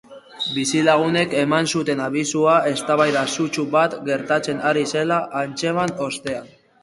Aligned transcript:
Bizilagunek 0.53 1.35
eman 1.41 1.67
zuten 1.75 2.01
abisua, 2.05 2.55
eztabaida 2.71 3.21
sutsu 3.35 3.67
bat 3.77 3.95
gertatzen 4.09 4.65
ari 4.73 4.89
zela 4.95 5.23
antzeman 5.43 5.97
ostean. 6.07 6.51